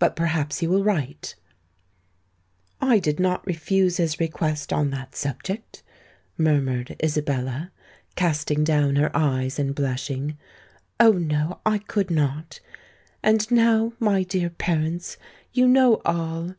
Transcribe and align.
But 0.00 0.16
perhaps 0.16 0.58
he 0.58 0.66
will 0.66 0.82
write——" 0.82 1.36
"I 2.80 2.98
did 2.98 3.20
not 3.20 3.46
refuse 3.46 3.98
his 3.98 4.18
request 4.18 4.72
on 4.72 4.90
that 4.90 5.14
subject," 5.14 5.84
murmured 6.36 6.96
Isabella, 7.00 7.70
casting 8.16 8.64
down 8.64 8.96
her 8.96 9.12
eyes 9.16 9.60
and 9.60 9.72
blushing: 9.72 10.36
"Oh! 10.98 11.12
no—I 11.12 11.78
could 11.78 12.10
not! 12.10 12.58
And 13.22 13.48
now, 13.48 13.92
my 14.00 14.24
dear 14.24 14.50
parents, 14.50 15.16
you 15.52 15.68
know 15.68 16.02
all. 16.04 16.56